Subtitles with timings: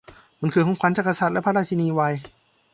[0.41, 2.23] มันคือของขวัญจาก กษัตริย์และพระราชินีไวท์